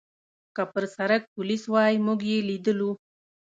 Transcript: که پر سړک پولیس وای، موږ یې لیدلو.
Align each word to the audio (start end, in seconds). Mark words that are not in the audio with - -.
که 0.55 0.63
پر 0.73 0.83
سړک 0.95 1.21
پولیس 1.33 1.63
وای، 1.73 1.93
موږ 2.05 2.19
یې 2.31 2.37
لیدلو. 2.49 2.91